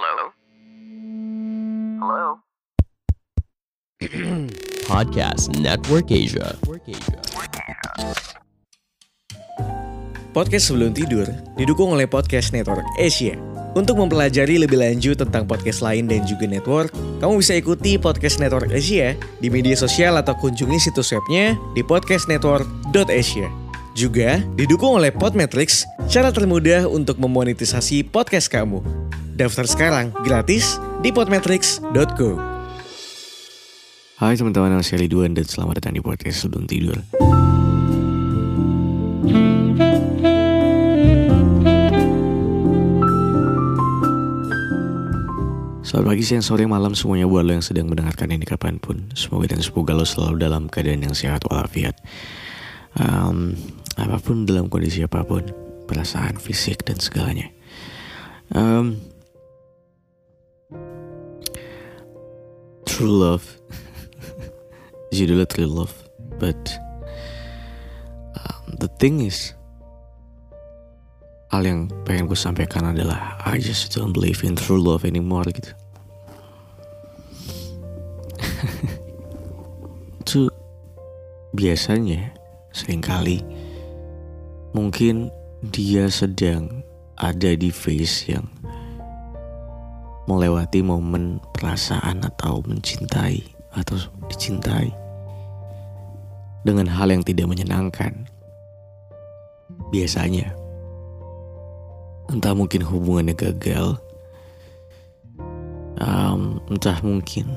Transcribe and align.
Hello? 0.00 0.32
Hello? 2.00 2.28
Podcast 4.88 5.52
Network 5.60 6.08
Asia. 6.08 6.56
Podcast 10.32 10.72
sebelum 10.72 10.96
tidur 10.96 11.28
didukung 11.60 11.92
oleh 11.92 12.08
Podcast 12.08 12.56
Network 12.56 12.88
Asia. 12.96 13.36
Untuk 13.76 14.00
mempelajari 14.00 14.56
lebih 14.64 14.80
lanjut 14.80 15.20
tentang 15.20 15.44
podcast 15.44 15.84
lain 15.84 16.08
dan 16.08 16.24
juga 16.24 16.48
network, 16.48 16.88
kamu 17.20 17.36
bisa 17.36 17.60
ikuti 17.60 18.00
Podcast 18.00 18.40
Network 18.40 18.72
Asia 18.72 19.12
di 19.36 19.52
media 19.52 19.76
sosial 19.76 20.16
atau 20.16 20.32
kunjungi 20.32 20.80
situs 20.80 21.12
webnya 21.12 21.60
di 21.76 21.84
podcastnetwork.asia. 21.84 23.52
Juga 23.92 24.40
didukung 24.56 24.96
oleh 24.96 25.12
Podmetrics, 25.12 25.84
cara 26.08 26.32
termudah 26.32 26.88
untuk 26.88 27.20
memonetisasi 27.20 28.08
podcast 28.08 28.48
kamu. 28.48 28.80
Daftar 29.40 29.64
sekarang 29.64 30.12
gratis 30.20 30.76
di 31.00 31.08
podmetrics.co. 31.16 32.36
Hai 34.20 34.36
teman-teman, 34.36 34.84
saya 34.84 35.00
Ridwan 35.00 35.32
dan 35.32 35.48
selamat 35.48 35.80
datang 35.80 35.96
di 35.96 36.04
podcast 36.04 36.44
sebelum 36.44 36.68
tidur. 36.68 37.00
Selamat 45.88 46.04
pagi, 46.04 46.20
siang, 46.20 46.44
sore, 46.44 46.68
malam 46.68 46.92
semuanya 46.92 47.24
buat 47.24 47.40
lo 47.40 47.56
yang 47.56 47.64
sedang 47.64 47.88
mendengarkan 47.88 48.36
ini 48.36 48.44
kapan 48.44 48.76
pun. 48.76 49.08
Semoga 49.16 49.56
dan 49.56 49.64
semoga 49.64 49.96
lo 49.96 50.04
selalu 50.04 50.36
dalam 50.36 50.68
keadaan 50.68 51.00
yang 51.00 51.16
sehat 51.16 51.48
walafiat. 51.48 51.96
Um, 52.92 53.56
apa 53.96 54.20
pun 54.20 54.44
dalam 54.44 54.68
kondisi 54.68 55.00
apa 55.00 55.24
pun, 55.24 55.48
perasaan, 55.88 56.36
fisik, 56.36 56.84
dan 56.84 57.00
segalanya. 57.00 57.48
Um, 58.52 59.00
true 63.00 63.16
love. 63.16 63.56
Judulnya 65.08 65.48
True 65.48 65.64
Love. 65.64 65.96
But 66.36 66.60
um, 68.36 68.76
the 68.76 68.92
thing 69.00 69.24
is, 69.24 69.56
hal 71.48 71.64
yang 71.64 71.88
pengen 72.04 72.28
gue 72.28 72.36
sampaikan 72.36 72.92
adalah 72.92 73.40
I 73.40 73.56
just 73.56 73.96
don't 73.96 74.12
believe 74.12 74.44
in 74.44 74.52
true 74.52 74.76
love 74.76 75.08
anymore 75.08 75.48
gitu. 75.48 75.72
Itu 80.20 80.52
biasanya 81.56 82.36
sering 82.76 83.00
kali 83.00 83.40
mungkin 84.76 85.32
dia 85.72 86.12
sedang 86.12 86.84
ada 87.16 87.56
di 87.56 87.72
phase 87.72 88.28
yang 88.28 88.44
melewati 90.30 90.86
momen 90.86 91.42
perasaan 91.50 92.22
atau 92.22 92.62
mencintai 92.62 93.42
atau 93.74 93.98
dicintai 94.30 94.94
dengan 96.62 96.86
hal 96.86 97.10
yang 97.10 97.26
tidak 97.26 97.50
menyenangkan. 97.50 98.30
Biasanya 99.90 100.54
entah 102.30 102.54
mungkin 102.54 102.86
hubungannya 102.86 103.34
gagal, 103.34 103.98
um, 105.98 106.62
entah 106.70 107.02
mungkin 107.02 107.50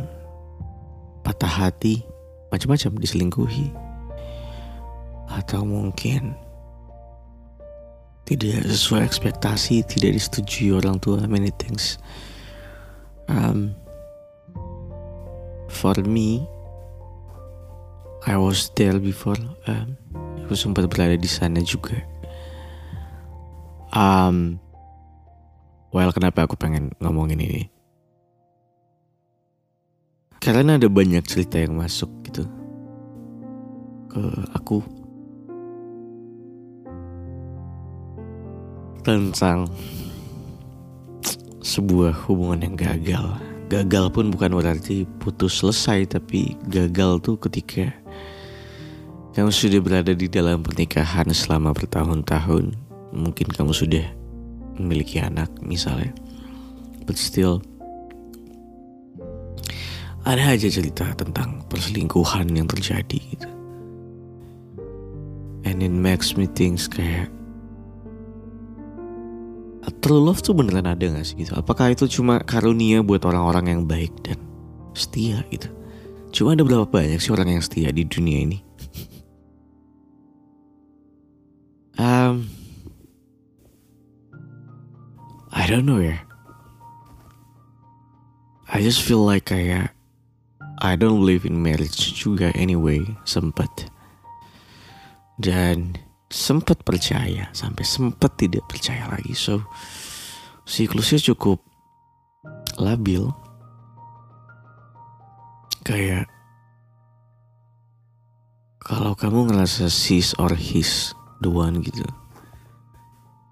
patah 1.22 1.70
hati, 1.70 2.02
macam-macam 2.50 2.98
diselingkuhi, 2.98 3.70
atau 5.30 5.62
mungkin 5.62 6.34
tidak 8.24 8.66
sesuai 8.66 9.04
ekspektasi, 9.06 9.86
tidak 9.86 10.18
disetujui 10.18 10.74
orang 10.74 10.98
tua, 10.98 11.22
many 11.30 11.54
things. 11.60 12.02
Um, 13.34 13.74
for 15.66 15.98
me, 16.06 16.46
I 18.30 18.38
was 18.38 18.70
there 18.78 19.02
before. 19.02 19.42
Um, 19.66 19.98
aku 20.46 20.54
sempat 20.54 20.86
berada 20.86 21.18
di 21.18 21.26
sana 21.26 21.66
juga. 21.66 21.98
Um, 23.90 24.62
well, 25.90 26.14
kenapa 26.14 26.46
aku 26.46 26.54
pengen 26.62 26.94
ngomongin 27.02 27.42
ini? 27.42 27.74
Karena 30.38 30.78
ada 30.78 30.86
banyak 30.86 31.26
cerita 31.26 31.58
yang 31.58 31.74
masuk 31.80 32.12
gitu 32.30 32.46
ke 34.14 34.22
aku 34.54 34.86
tentang 39.02 39.66
sebuah 41.64 42.28
hubungan 42.28 42.68
yang 42.68 42.76
gagal. 42.76 43.40
Gagal 43.72 44.12
pun 44.12 44.30
bukan 44.30 44.60
berarti 44.60 45.08
putus 45.24 45.64
selesai, 45.64 46.20
tapi 46.20 46.60
gagal 46.68 47.24
tuh 47.24 47.40
ketika 47.40 47.90
kamu 49.34 49.50
sudah 49.50 49.80
berada 49.82 50.14
di 50.14 50.30
dalam 50.30 50.62
pernikahan 50.62 51.26
selama 51.34 51.74
bertahun-tahun. 51.74 52.76
Mungkin 53.16 53.48
kamu 53.50 53.74
sudah 53.74 54.06
memiliki 54.78 55.18
anak 55.24 55.50
misalnya. 55.64 56.14
But 57.08 57.18
still, 57.18 57.66
ada 60.24 60.54
aja 60.54 60.70
cerita 60.70 61.10
tentang 61.18 61.66
perselingkuhan 61.68 62.54
yang 62.54 62.70
terjadi 62.70 63.20
gitu. 63.20 63.50
And 65.64 65.80
it 65.80 65.96
makes 65.96 66.36
me 66.36 66.46
think 66.46 66.78
kayak 66.92 67.32
True 70.04 70.20
love 70.20 70.44
tuh 70.44 70.52
beneran 70.52 70.84
ada 70.84 71.00
gak 71.00 71.24
sih 71.24 71.48
gitu? 71.48 71.56
Apakah 71.56 71.96
itu 71.96 72.12
cuma 72.12 72.44
karunia 72.44 73.00
buat 73.00 73.24
orang-orang 73.24 73.72
yang 73.72 73.82
baik 73.88 74.12
dan 74.28 74.36
setia 74.92 75.40
gitu? 75.48 75.72
Cuma 76.36 76.60
ada 76.60 76.68
berapa 76.68 76.84
banyak 76.84 77.24
sih 77.24 77.32
orang 77.32 77.56
yang 77.56 77.64
setia 77.64 77.88
di 77.96 78.04
dunia 78.04 78.44
ini? 78.44 78.60
um, 82.04 82.52
I 85.56 85.64
don't 85.72 85.88
know 85.88 86.04
ya. 86.04 86.20
I 88.68 88.84
just 88.84 89.08
feel 89.08 89.24
like 89.24 89.48
kayak 89.48 89.96
I 90.84 91.00
don't 91.00 91.24
believe 91.24 91.48
in 91.48 91.64
marriage 91.64 92.12
juga 92.20 92.52
anyway, 92.60 93.08
sempet. 93.24 93.72
Dan 95.40 95.96
sempat 96.34 96.82
percaya 96.82 97.54
sampai 97.54 97.86
sempat 97.86 98.34
tidak 98.34 98.66
percaya 98.66 99.06
lagi. 99.06 99.38
So 99.38 99.62
siklusnya 100.66 101.22
cukup 101.22 101.62
labil. 102.82 103.30
Kayak 105.86 106.26
kalau 108.82 109.14
kamu 109.14 109.54
ngerasa 109.54 109.94
sis 109.94 110.34
or 110.42 110.58
his 110.58 111.14
the 111.44 111.52
one 111.52 111.84
gitu 111.86 112.08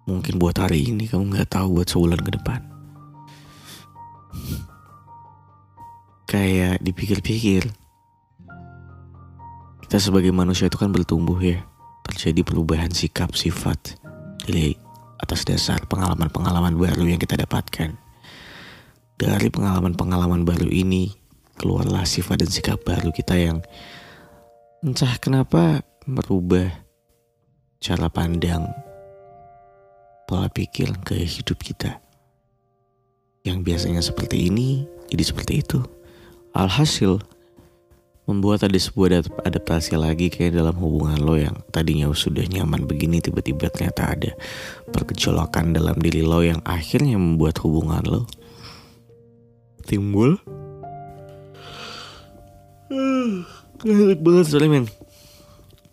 mungkin 0.09 0.41
buat 0.41 0.57
hari 0.57 0.89
ini 0.89 1.05
kamu 1.05 1.31
nggak 1.31 1.53
tahu 1.53 1.79
buat 1.79 1.87
sebulan 1.87 2.19
ke 2.19 2.31
depan. 2.35 2.61
Kayak 6.25 6.79
dipikir-pikir 6.79 7.67
kita 9.83 9.97
sebagai 9.99 10.31
manusia 10.31 10.71
itu 10.71 10.79
kan 10.79 10.95
bertumbuh 10.95 11.35
ya 11.43 11.67
terjadi 12.05 12.41
perubahan 12.45 12.89
sikap 12.89 13.33
sifat 13.37 13.97
dari 14.45 14.73
atas 15.21 15.45
dasar 15.45 15.85
pengalaman-pengalaman 15.85 16.73
baru 16.73 17.05
yang 17.05 17.21
kita 17.21 17.37
dapatkan. 17.37 17.93
Dari 19.21 19.47
pengalaman-pengalaman 19.53 20.41
baru 20.41 20.65
ini 20.65 21.13
keluarlah 21.61 22.09
sifat 22.09 22.41
dan 22.41 22.49
sikap 22.49 22.81
baru 22.81 23.13
kita 23.13 23.37
yang 23.37 23.61
entah 24.81 25.13
kenapa 25.21 25.85
merubah 26.09 26.73
cara 27.77 28.09
pandang 28.09 28.65
pola 30.25 30.49
pikir 30.49 30.89
ke 31.05 31.21
hidup 31.21 31.61
kita. 31.61 32.01
Yang 33.45 33.57
biasanya 33.61 34.01
seperti 34.01 34.49
ini 34.49 34.89
jadi 35.13 35.21
seperti 35.21 35.53
itu. 35.61 35.85
Alhasil 36.57 37.21
membuat 38.29 38.63
ada 38.65 38.77
sebuah 38.77 39.25
adaptasi 39.43 39.97
lagi 39.97 40.29
kayak 40.29 40.55
dalam 40.55 40.77
hubungan 40.77 41.19
lo 41.19 41.35
yang 41.35 41.57
tadinya 41.73 42.07
sudah 42.13 42.45
nyaman 42.45 42.85
begini 42.85 43.17
tiba-tiba 43.17 43.67
ternyata 43.73 44.13
ada 44.13 44.31
pergejolakan 44.93 45.73
dalam 45.73 45.97
diri 45.97 46.21
lo 46.21 46.45
yang 46.45 46.61
akhirnya 46.61 47.17
membuat 47.17 47.59
hubungan 47.65 48.03
lo 48.05 48.21
timbul. 49.85 50.37
Enak 53.81 54.19
banget 54.21 54.45
soalnya 54.45 54.69
men. 54.69 54.85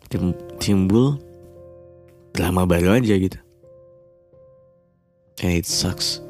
Tim, 0.08 0.32
Timbul 0.56 1.20
Drama 2.32 2.64
baru 2.64 2.96
aja 2.96 3.18
gitu. 3.18 3.38
And 5.42 5.58
it 5.58 5.66
sucks. 5.66 6.22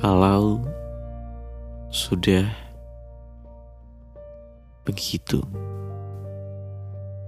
Kalau 0.00 0.60
sudah 1.94 2.50
begitu. 4.82 5.38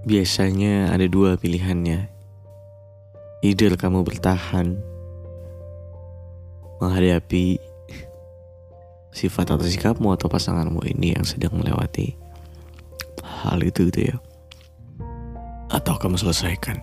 Biasanya 0.03 0.91
ada 0.91 1.07
dua 1.07 1.39
pilihannya. 1.39 2.11
Either 3.47 3.79
kamu 3.79 4.03
bertahan 4.03 4.75
menghadapi 6.83 7.63
sifat 9.15 9.55
atau 9.55 9.63
sikapmu 9.63 10.11
atau 10.19 10.27
pasanganmu 10.27 10.83
ini 10.99 11.15
yang 11.15 11.23
sedang 11.23 11.55
melewati 11.55 12.19
hal 13.23 13.63
itu 13.63 13.87
gitu 13.95 14.11
ya. 14.11 14.17
Atau 15.71 15.95
kamu 15.95 16.19
selesaikan. 16.19 16.83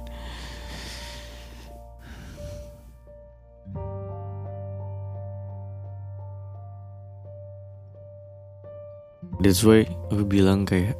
That's 9.44 9.60
why 9.68 9.84
aku 10.07 10.24
bilang 10.24 10.63
kayak 10.63 10.95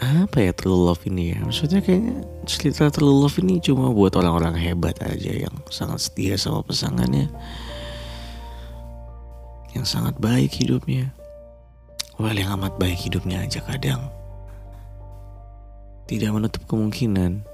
apa 0.00 0.48
ya 0.48 0.52
true 0.56 0.72
love 0.72 1.04
ini 1.04 1.36
ya? 1.36 1.44
Maksudnya 1.44 1.84
kayaknya 1.84 2.24
cerita 2.48 2.88
true 2.88 3.12
love 3.12 3.36
ini 3.36 3.60
cuma 3.60 3.92
buat 3.92 4.16
orang-orang 4.16 4.56
hebat 4.56 4.96
aja 5.04 5.46
yang 5.46 5.52
sangat 5.68 6.00
setia 6.00 6.40
sama 6.40 6.64
pasangannya. 6.64 7.28
Yang 9.76 9.86
sangat 9.92 10.16
baik 10.16 10.56
hidupnya. 10.56 11.12
Well 12.16 12.32
yang 12.32 12.56
amat 12.56 12.80
baik 12.80 12.96
hidupnya 12.96 13.44
aja 13.44 13.60
kadang. 13.68 14.08
Tidak 16.08 16.32
menutup 16.32 16.64
kemungkinan. 16.64 17.44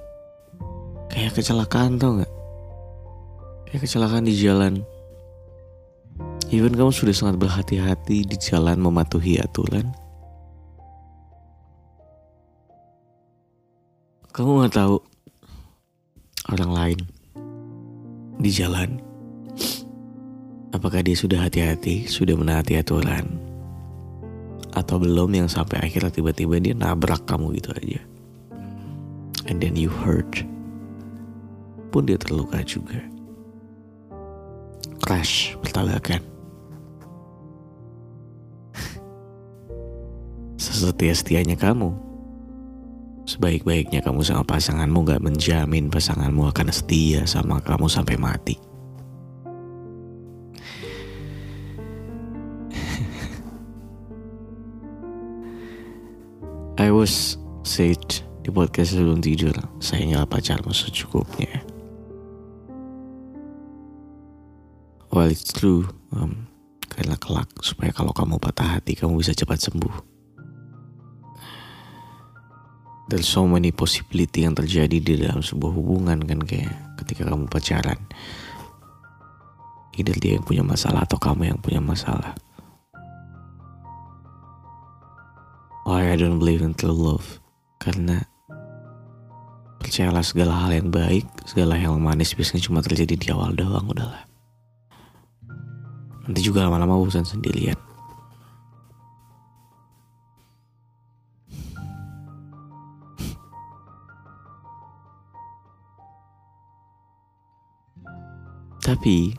Kayak 1.11 1.35
kecelakaan 1.35 1.99
tau 1.99 2.23
nggak? 2.23 2.33
Kayak 3.67 3.83
kecelakaan 3.83 4.25
di 4.31 4.35
jalan 4.39 4.87
even 6.49 6.73
kamu 6.73 6.89
sudah 6.89 7.13
sangat 7.13 7.37
berhati-hati 7.37 8.25
di 8.25 8.37
jalan 8.41 8.81
mematuhi 8.81 9.37
aturan. 9.37 9.93
Kamu 14.33 14.65
nggak 14.65 14.73
tahu 14.73 14.97
orang 16.49 16.73
lain 16.73 16.99
di 18.39 18.51
jalan 18.55 19.03
apakah 20.73 21.03
dia 21.03 21.19
sudah 21.19 21.43
hati-hati 21.43 22.07
sudah 22.07 22.39
menaati 22.39 22.79
aturan 22.79 23.27
atau 24.79 24.97
belum 25.03 25.35
yang 25.35 25.49
sampai 25.51 25.83
akhirnya 25.83 26.15
tiba-tiba 26.15 26.63
dia 26.63 26.73
nabrak 26.73 27.27
kamu 27.27 27.59
gitu 27.59 27.75
aja. 27.75 28.01
And 29.51 29.59
then 29.59 29.75
you 29.75 29.91
hurt. 29.91 30.45
Pun 31.89 32.05
dia 32.05 32.21
terluka 32.21 32.61
juga. 32.63 33.01
Crash 35.03 35.57
bertabrakan 35.65 36.38
sesetia-setianya 40.79 41.59
kamu 41.59 42.09
Sebaik-baiknya 43.29 44.01
kamu 44.01 44.25
sama 44.25 44.41
pasanganmu 44.41 45.05
gak 45.05 45.21
menjamin 45.21 45.93
pasanganmu 45.93 46.49
akan 46.49 46.73
setia 46.73 47.29
sama 47.29 47.61
kamu 47.61 47.85
sampai 47.85 48.17
mati. 48.17 48.57
I 56.81 56.89
was 56.89 57.37
said 57.69 58.01
di 58.41 58.49
podcast 58.49 58.97
sebelum 58.97 59.21
tidur, 59.21 59.53
sayangnya 59.77 60.25
pacarmu 60.25 60.73
secukupnya. 60.73 61.61
Well, 65.13 65.29
it's 65.29 65.53
true. 65.53 65.85
Um, 66.17 66.49
karena 66.89 67.21
kelak 67.21 67.53
supaya 67.61 67.93
kalau 67.93 68.17
kamu 68.17 68.41
patah 68.41 68.81
hati 68.81 68.97
kamu 68.97 69.21
bisa 69.21 69.37
cepat 69.37 69.61
sembuh. 69.61 70.18
There's 73.09 73.25
so 73.25 73.49
many 73.49 73.73
possibility 73.73 74.45
yang 74.45 74.53
terjadi 74.53 75.01
di 75.01 75.17
dalam 75.17 75.41
sebuah 75.41 75.73
hubungan 75.73 76.21
kan 76.29 76.45
kayak 76.45 77.01
ketika 77.01 77.25
kamu 77.25 77.49
pacaran. 77.49 77.97
Either 79.97 80.13
dia 80.21 80.37
yang 80.37 80.45
punya 80.45 80.61
masalah 80.61 81.09
atau 81.09 81.17
kamu 81.17 81.57
yang 81.57 81.59
punya 81.65 81.81
masalah. 81.81 82.37
Why 85.89 86.13
I 86.13 86.21
don't 86.21 86.37
believe 86.37 86.61
in 86.61 86.77
true 86.77 86.93
love? 86.93 87.41
Karena 87.81 88.29
percayalah 89.81 90.21
segala 90.21 90.69
hal 90.69 90.77
yang 90.77 90.93
baik, 90.93 91.25
segala 91.49 91.81
hal 91.81 91.97
yang 91.97 92.05
manis 92.05 92.37
biasanya 92.37 92.61
cuma 92.61 92.85
terjadi 92.85 93.17
di 93.17 93.27
awal 93.33 93.57
doang 93.57 93.89
udahlah. 93.89 94.29
Nanti 96.29 96.45
juga 96.45 96.69
lama-lama 96.69 97.01
bosan 97.01 97.25
sendirian. 97.25 97.88
Tapi 108.89 109.37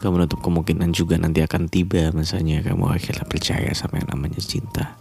gak 0.00 0.08
menutup 0.08 0.40
kemungkinan 0.40 0.96
juga 0.96 1.20
nanti 1.20 1.44
akan 1.44 1.68
tiba 1.68 2.08
masanya 2.16 2.64
kamu 2.64 2.88
akhirnya 2.88 3.28
percaya 3.28 3.68
sama 3.76 4.00
yang 4.00 4.16
namanya 4.16 4.40
cinta. 4.40 4.96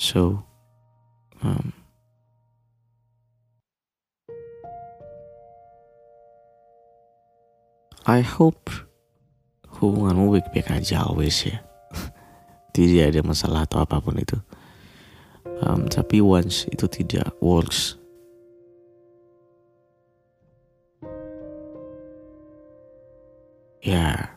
So, 0.00 0.40
um, 1.44 1.76
I 8.08 8.24
hope 8.24 8.72
hubunganmu 9.76 10.40
baik-baik 10.40 10.72
aja 10.72 11.04
always 11.04 11.36
ya. 11.44 11.60
tidak 12.72 13.12
ada 13.12 13.20
masalah 13.20 13.68
atau 13.68 13.84
apa 13.84 14.00
pun 14.00 14.16
itu. 14.16 14.40
Um, 15.60 15.84
tapi 15.84 16.24
once 16.24 16.64
itu 16.72 16.88
tidak 16.88 17.28
works, 17.44 18.00
ya. 23.84 24.32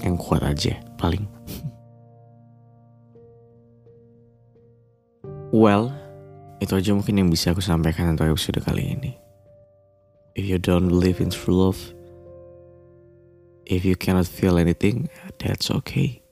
Yang 0.00 0.16
kuat 0.24 0.42
aja 0.42 0.80
paling. 0.96 1.28
Well 5.52 5.92
itu 6.58 6.74
aja 6.74 6.90
mungkin 6.90 7.22
yang 7.22 7.30
bisa 7.30 7.54
aku 7.54 7.62
sampaikan 7.62 8.16
untuk 8.16 8.26
episode 8.26 8.58
kali 8.64 8.98
ini. 8.98 9.12
If 10.34 10.48
you 10.48 10.58
don't 10.58 10.90
believe 10.90 11.22
in 11.22 11.30
true 11.30 11.54
love 11.54 11.78
if 13.68 13.84
you 13.84 13.94
cannot 13.94 14.24
feel 14.24 14.56
anything 14.56 15.12
that's 15.36 15.68
okay. 15.68 16.24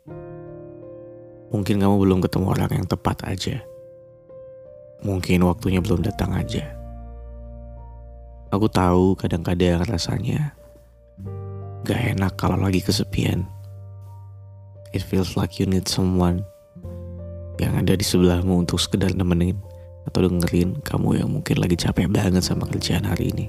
Mungkin 1.52 1.78
kamu 1.78 1.94
belum 2.02 2.18
ketemu 2.24 2.46
orang 2.50 2.70
yang 2.74 2.86
tepat 2.88 3.22
aja. 3.28 3.62
Mungkin 5.04 5.44
waktunya 5.46 5.78
belum 5.84 6.02
datang 6.02 6.34
aja 6.34 6.75
Aku 8.54 8.70
tahu 8.70 9.18
kadang-kadang 9.18 9.82
rasanya 9.90 10.54
gak 11.82 12.14
enak 12.14 12.38
kalau 12.38 12.54
lagi 12.54 12.78
kesepian. 12.78 13.42
It 14.94 15.02
feels 15.02 15.34
like 15.34 15.58
you 15.58 15.66
need 15.66 15.90
someone 15.90 16.46
yang 17.58 17.74
ada 17.74 17.98
di 17.98 18.06
sebelahmu 18.06 18.62
untuk 18.62 18.78
sekedar 18.78 19.10
nemenin 19.18 19.58
atau 20.06 20.30
dengerin 20.30 20.78
kamu 20.86 21.18
yang 21.18 21.28
mungkin 21.34 21.58
lagi 21.58 21.74
capek 21.74 22.06
banget 22.06 22.46
sama 22.46 22.70
kerjaan 22.70 23.02
hari 23.02 23.34
ini. 23.34 23.46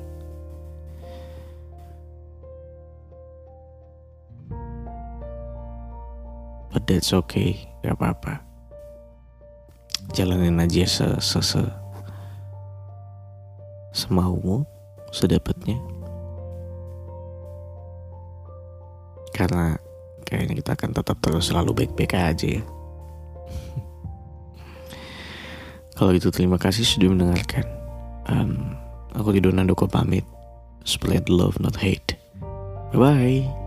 But 6.74 6.89
that's 6.89 7.13
okay, 7.13 7.70
gak 7.86 8.01
apa-apa. 8.01 8.42
Jalanin 10.18 10.58
aja 10.58 10.89
se, 10.89 11.08
se, 11.22 11.39
se 11.46 11.62
semaumu 13.94 14.66
sedapatnya. 15.18 15.82
Karena 19.34 19.78
kayaknya 20.26 20.56
kita 20.62 20.72
akan 20.78 20.94
tetap 20.94 21.18
terus 21.22 21.50
selalu 21.50 21.74
baik-baik 21.84 22.14
aja 22.14 22.48
ya. 22.58 22.64
Kalau 25.98 26.14
gitu 26.14 26.30
terima 26.30 26.62
kasih 26.62 26.86
sudah 26.86 27.10
mendengarkan. 27.10 27.66
Um, 28.30 28.78
aku 29.18 29.34
Tido 29.34 29.50
Nandoko 29.50 29.90
pamit. 29.90 30.26
Spread 30.86 31.28
love 31.28 31.60
not 31.60 31.76
hate. 31.82 32.16
Bye 32.94 32.98
bye 32.98 33.67